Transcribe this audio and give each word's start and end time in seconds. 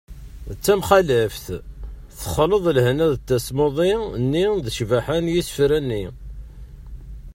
d 0.55 0.57
tamxaleft: 0.65 1.45
texleḍ 2.17 2.65
lehna 2.75 3.07
n 3.13 3.17
tasmuḍi-nni 3.27 4.45
d 4.63 4.65
ccbaḥa 4.75 5.17
n 5.23 5.31
yisefra-nni 5.33 6.03